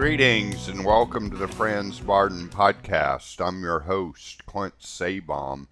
[0.00, 3.38] Greetings and welcome to the Franz Bardon podcast.
[3.46, 5.66] I'm your host, Clint Sabom,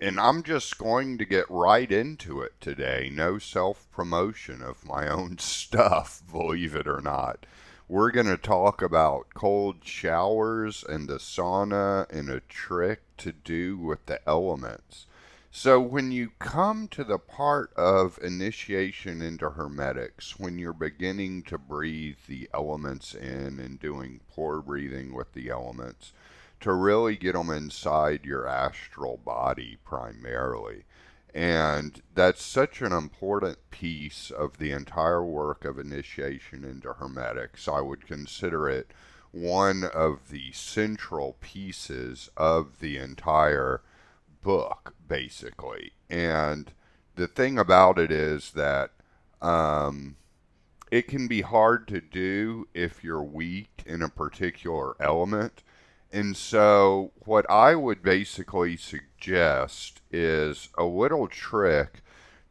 [0.00, 3.10] and I'm just going to get right into it today.
[3.12, 7.44] No self promotion of my own stuff, believe it or not.
[7.86, 13.76] We're going to talk about cold showers and the sauna and a trick to do
[13.76, 15.04] with the elements.
[15.56, 21.58] So, when you come to the part of initiation into hermetics, when you're beginning to
[21.58, 26.12] breathe the elements in and doing pore breathing with the elements,
[26.58, 30.86] to really get them inside your astral body primarily.
[31.32, 37.68] And that's such an important piece of the entire work of initiation into hermetics.
[37.68, 38.90] I would consider it
[39.30, 43.82] one of the central pieces of the entire
[44.44, 45.94] book, basically.
[46.08, 46.70] And
[47.16, 48.92] the thing about it is that
[49.42, 50.14] um,
[50.92, 55.64] it can be hard to do if you're weak in a particular element.
[56.12, 62.02] And so, what I would basically suggest is a little trick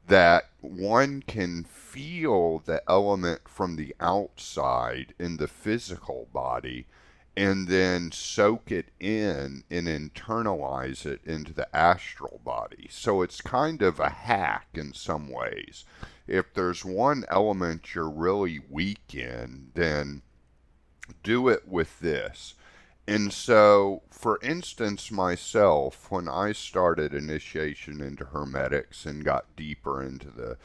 [0.06, 6.88] that one can feel the element from the outside in the physical body
[7.36, 12.88] and then soak it in and internalize it into the astral body.
[12.92, 15.84] So it's kind of a hack in some ways.
[16.28, 20.22] If there's one element you're really weak in, then
[21.24, 22.54] do it with this.
[23.06, 30.30] And so, for instance, myself, when I started initiation into Hermetics and got deeper into
[30.30, 30.58] the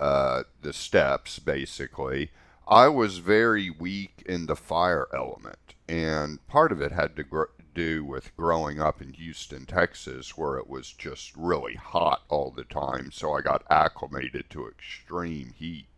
[0.00, 2.32] uh, the steps, basically,
[2.66, 7.44] I was very weak in the fire element and part of it had to gr-
[7.74, 12.64] do with growing up in Houston, Texas, where it was just really hot all the
[12.64, 13.10] time.
[13.12, 15.88] So I got acclimated to extreme heat,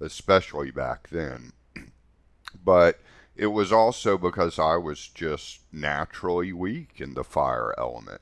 [0.00, 1.52] especially back then.
[2.64, 3.00] but
[3.34, 8.20] it was also because I was just naturally weak in the fire element.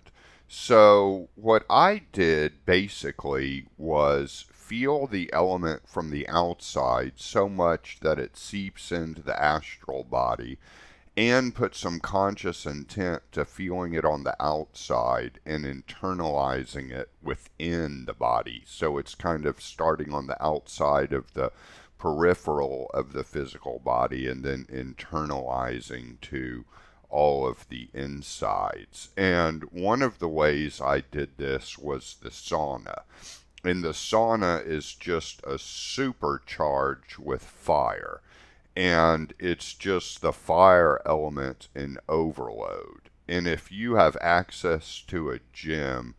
[0.49, 8.19] So, what I did basically was feel the element from the outside so much that
[8.19, 10.59] it seeps into the astral body
[11.17, 18.07] and put some conscious intent to feeling it on the outside and internalizing it within
[18.07, 18.63] the body.
[18.65, 21.53] So it's kind of starting on the outside of the
[21.99, 26.65] peripheral of the physical body and then internalizing to
[27.11, 29.11] all of the insides.
[29.17, 33.03] And one of the ways I did this was the sauna.
[33.65, 38.21] And the sauna is just a supercharge with fire
[38.75, 43.11] and it's just the fire element in overload.
[43.29, 46.15] And if you have access to a gym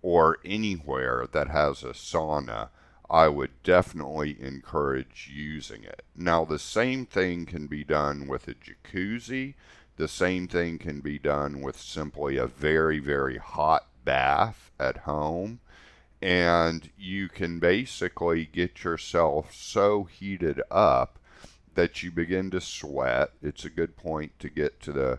[0.00, 2.68] or anywhere that has a sauna,
[3.10, 6.02] I would definitely encourage using it.
[6.14, 9.54] Now, the same thing can be done with a jacuzzi.
[9.96, 15.60] The same thing can be done with simply a very, very hot bath at home.
[16.20, 21.18] And you can basically get yourself so heated up
[21.74, 23.30] that you begin to sweat.
[23.40, 25.18] It's a good point to get to the,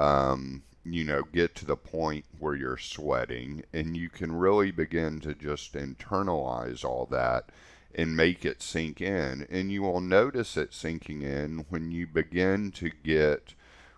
[0.00, 5.18] um, you know, get to the point where you're sweating, and you can really begin
[5.20, 7.50] to just internalize all that
[7.92, 9.48] and make it sink in.
[9.50, 13.54] And you will notice it sinking in when you begin to get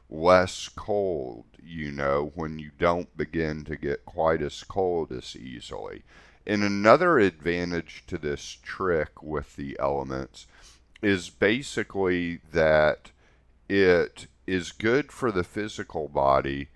[0.09, 6.05] less cold, you know, when you don't begin to get quite as cold as easily.
[6.49, 10.47] And another advantage to this trick with the elements
[11.03, 13.11] is basically that
[13.69, 16.69] it is good for the physical body,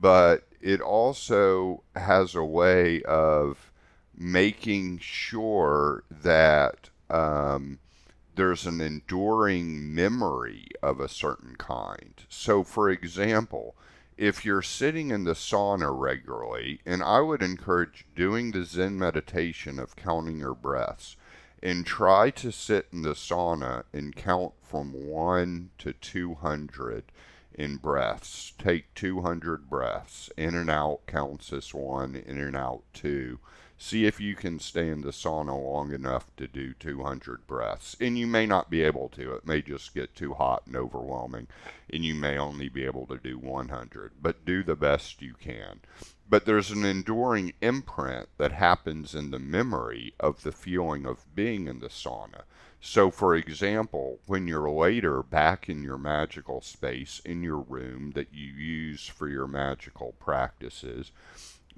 [0.00, 3.70] but it also has a way of
[4.16, 7.80] making sure that um,
[8.34, 12.14] there's an enduring memory of a certain kind.
[12.30, 13.76] So, for example,
[14.18, 19.78] if you're sitting in the sauna regularly, and I would encourage doing the Zen meditation
[19.78, 21.16] of counting your breaths
[21.62, 27.04] and try to sit in the sauna and count from 1 to 200
[27.54, 28.52] in breaths.
[28.58, 30.30] Take 200 breaths.
[30.36, 33.38] In and out counts as 1, in and out 2.
[33.78, 37.96] See if you can stay in the sauna long enough to do 200 breaths.
[38.00, 39.34] And you may not be able to.
[39.34, 41.46] It may just get too hot and overwhelming,
[41.88, 44.12] and you may only be able to do 100.
[44.20, 45.80] But do the best you can
[46.30, 51.66] but there's an enduring imprint that happens in the memory of the feeling of being
[51.66, 52.42] in the sauna.
[52.80, 58.32] So, for example, when you're later back in your magical space in your room that
[58.32, 61.10] you use for your magical practices,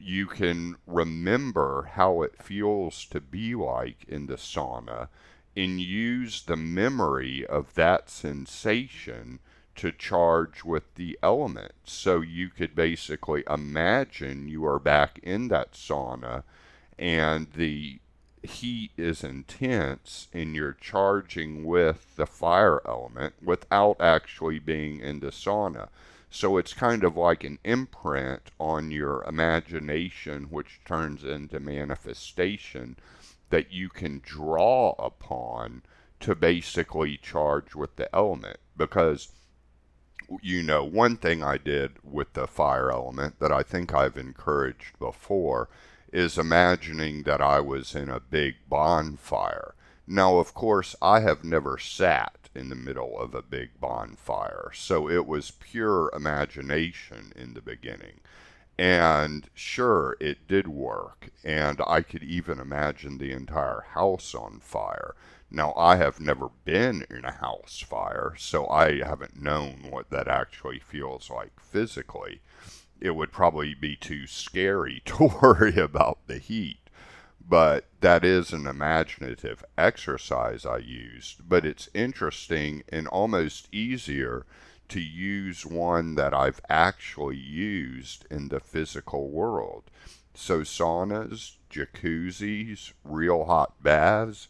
[0.00, 5.08] you can remember how it feels to be like in the sauna
[5.56, 9.41] and use the memory of that sensation
[9.76, 11.73] to charge with the element.
[11.85, 16.44] So you could basically imagine you are back in that sauna
[16.99, 17.99] and the
[18.43, 25.31] heat is intense and you're charging with the fire element without actually being in the
[25.31, 25.88] sauna.
[26.30, 32.96] So it's kind of like an imprint on your imagination, which turns into manifestation
[33.50, 35.82] that you can draw upon
[36.20, 38.58] to basically charge with the element.
[38.76, 39.32] Because,
[40.40, 44.98] you know, one thing I did with the fire element that I think I've encouraged
[45.00, 45.68] before
[46.12, 49.74] is imagining that I was in a big bonfire.
[50.06, 55.08] Now, of course, I have never sat in the middle of a big bonfire, so
[55.08, 58.20] it was pure imagination in the beginning.
[58.79, 65.14] And sure, it did work, and I could even imagine the entire house on fire.
[65.50, 70.29] Now, I have never been in a house fire, so I haven't known what that
[70.29, 72.41] actually feels like physically
[73.00, 76.79] it would probably be too scary to worry about the heat.
[77.48, 81.48] But that is an imaginative exercise I used.
[81.48, 84.46] But it's interesting and almost easier
[84.90, 89.84] to use one that I've actually used in the physical world.
[90.34, 94.48] So, saunas, jacuzzis, real hot baths,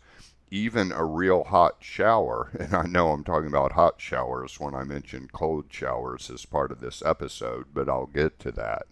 [0.51, 4.85] even a real hot shower, and I know I'm talking about hot showers when I
[4.85, 8.87] mention cold showers as part of this episode, but I'll get to that.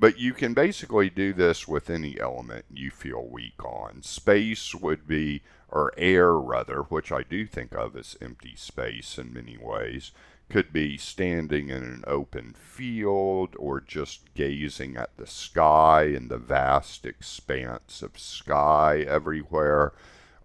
[0.00, 4.00] But you can basically do this with any element you feel weak on.
[4.00, 9.34] Space would be, or air rather, which I do think of as empty space in
[9.34, 10.12] many ways,
[10.48, 16.38] could be standing in an open field or just gazing at the sky and the
[16.38, 19.92] vast expanse of sky everywhere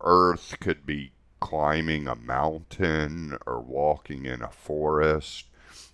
[0.02, 5.46] Earth could be climbing a mountain or walking in a forest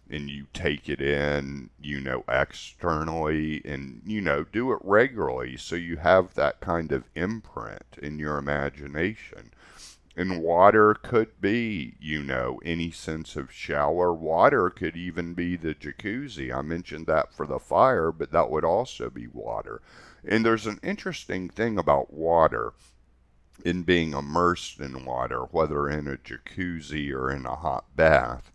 [0.10, 5.76] and you take it in, you know, externally and, you know, do it regularly so
[5.76, 9.52] you have that kind of imprint in your imagination.
[10.16, 14.14] And water could be, you know, any sense of shower.
[14.14, 16.54] Water could even be the jacuzzi.
[16.54, 19.82] I mentioned that for the fire, but that would also be water.
[20.28, 22.74] And there's an interesting thing about water
[23.64, 28.52] in being immersed in water, whether in a jacuzzi or in a hot bath.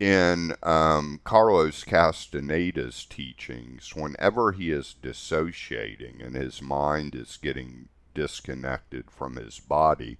[0.00, 9.10] In um, Carlos Castaneda's teachings, whenever he is dissociating and his mind is getting disconnected
[9.10, 10.18] from his body,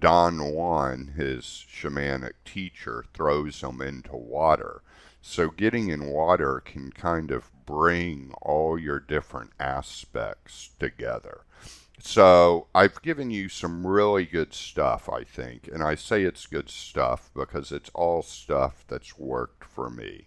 [0.00, 4.80] Don Juan, his shamanic teacher, throws him into water.
[5.20, 11.44] So getting in water can kind of bring all your different aspects together.
[12.02, 15.68] So I've given you some really good stuff, I think.
[15.72, 20.26] And I say it's good stuff because it's all stuff that's worked for me.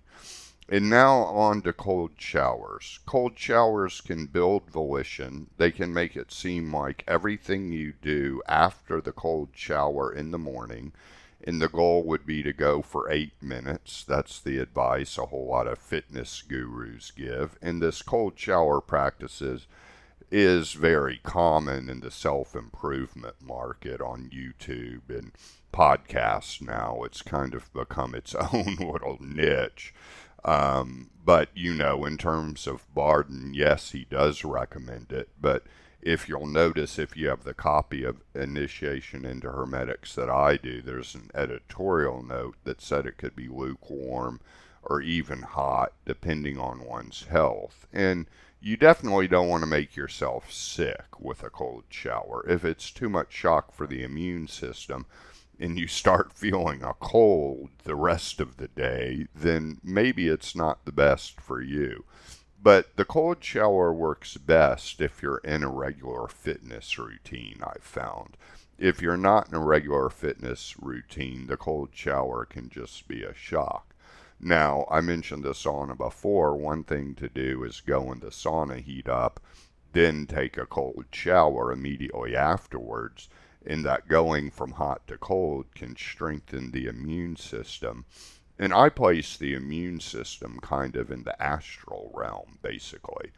[0.70, 3.00] And now on to cold showers.
[3.06, 5.50] Cold showers can build volition.
[5.58, 10.38] They can make it seem like everything you do after the cold shower in the
[10.38, 10.94] morning,
[11.44, 14.06] and the goal would be to go for eight minutes.
[14.06, 17.58] That's the advice a whole lot of fitness gurus give.
[17.62, 19.68] And this cold shower practices
[20.34, 25.32] is very common in the self improvement market on YouTube and
[25.72, 27.04] podcasts now.
[27.04, 29.94] It's kind of become its own little niche.
[30.44, 35.30] Um, but, you know, in terms of Bardon, yes, he does recommend it.
[35.40, 35.66] But
[36.02, 40.82] if you'll notice, if you have the copy of Initiation into Hermetics that I do,
[40.82, 44.42] there's an editorial note that said it could be lukewarm
[44.86, 47.88] or even hot, depending on one's health.
[47.94, 48.28] And
[48.62, 52.46] you definitely don't want to make yourself sick with a cold shower.
[52.48, 55.06] If it's too much shock for the immune system
[55.60, 60.86] and you start feeling a cold the rest of the day, then maybe it's not
[60.86, 62.06] the best for you.
[62.62, 68.38] But the cold shower works best if you're in a regular fitness routine, I've found.
[68.78, 73.34] If you're not in a regular fitness routine, the cold shower can just be a
[73.34, 73.93] shock.
[74.40, 76.56] Now, I mentioned the sauna before.
[76.56, 79.40] One thing to do is go in the sauna, heat up,
[79.94, 83.30] then take a cold shower immediately afterwards.
[83.66, 88.06] And that going from hot to cold can strengthen the immune system.
[88.60, 93.32] And I place the immune system kind of in the astral realm, basically,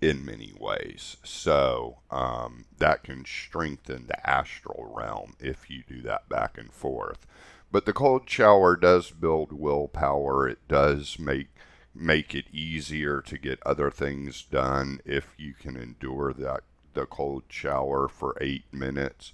[0.00, 1.16] in many ways.
[1.24, 7.26] So um, that can strengthen the astral realm if you do that back and forth.
[7.74, 10.48] But the cold shower does build willpower.
[10.48, 11.48] It does make
[11.92, 16.62] make it easier to get other things done if you can endure that
[16.92, 19.32] the cold shower for 8 minutes.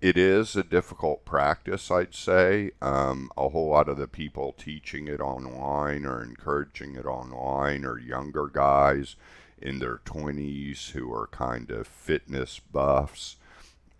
[0.00, 2.70] it is a difficult practice, I'd say.
[2.80, 7.98] Um, a whole lot of the people teaching it online or encouraging it online are
[7.98, 9.14] younger guys
[9.60, 13.36] in their 20s who are kind of fitness buffs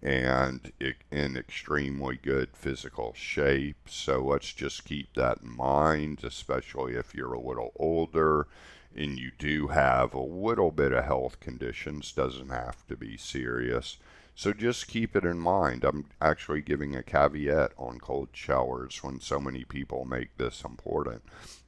[0.05, 0.71] and
[1.11, 3.89] in extremely good physical shape.
[3.89, 8.47] So let's just keep that in mind, especially if you're a little older
[8.95, 13.97] and you do have a little bit of health conditions, doesn't have to be serious.
[14.37, 15.85] So just keep it in mind.
[15.85, 21.23] I'm actually giving a caveat on cold showers when so many people make this important.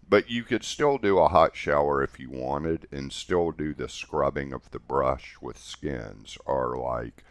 [0.08, 3.88] But you could still do a hot shower if you wanted and still do the
[3.88, 7.24] scrubbing of the brush with skins or like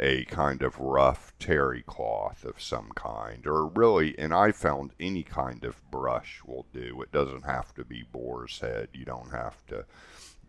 [0.00, 5.22] a kind of rough terry cloth of some kind, or really, and I found any
[5.22, 7.02] kind of brush will do.
[7.02, 8.88] It doesn't have to be boar's head.
[8.94, 9.84] You don't have to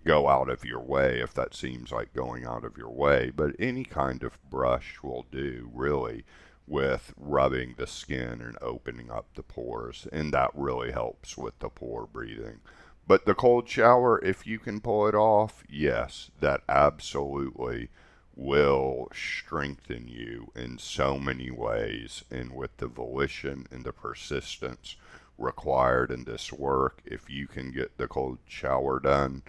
[0.05, 3.51] go out of your way if that seems like going out of your way, but
[3.59, 6.23] any kind of brush will do, really,
[6.65, 11.69] with rubbing the skin and opening up the pores, and that really helps with the
[11.69, 12.61] pore breathing.
[13.05, 17.89] But the cold shower, if you can pull it off, yes, that absolutely
[18.35, 24.95] will strengthen you in so many ways and with the volition and the persistence
[25.37, 29.41] required in this work if you can get the cold shower done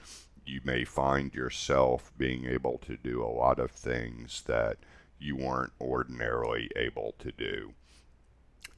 [0.44, 4.76] you may find yourself being able to do a lot of things that
[5.18, 7.72] you weren't ordinarily able to do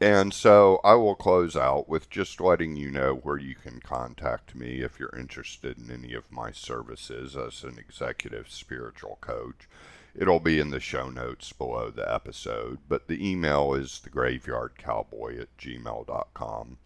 [0.01, 4.55] and so I will close out with just letting you know where you can contact
[4.55, 9.69] me if you're interested in any of my services as an executive spiritual coach.
[10.17, 15.57] It'll be in the show notes below the episode, but the email is thegraveyardcowboy at
[15.59, 16.79] gmail.com.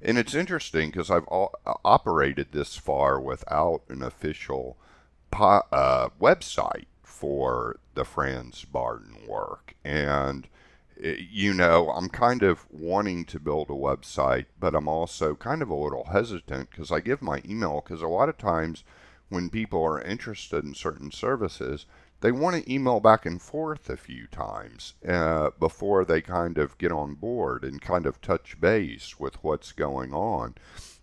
[0.00, 1.28] And it's interesting because I've
[1.84, 4.76] operated this far without an official
[5.30, 9.74] po- uh, website for the Franz Bardon work.
[9.84, 10.48] And,
[11.00, 15.68] you know, I'm kind of wanting to build a website, but I'm also kind of
[15.68, 18.84] a little hesitant because I give my email because a lot of times
[19.28, 21.86] when people are interested in certain services,
[22.20, 26.78] they want to email back and forth a few times uh, before they kind of
[26.78, 30.54] get on board and kind of touch base with what's going on.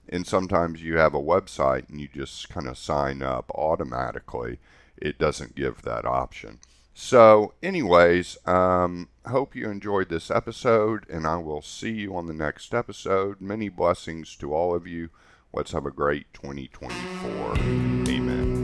[0.08, 4.60] And sometimes you have a website and you just kind of sign up automatically.
[4.98, 6.60] It doesn't give that option.
[7.02, 12.34] So, anyways, um, hope you enjoyed this episode, and I will see you on the
[12.34, 13.40] next episode.
[13.40, 15.10] Many blessings to all of you.
[15.54, 17.56] Let's have a great 2024.
[18.14, 18.59] Amen.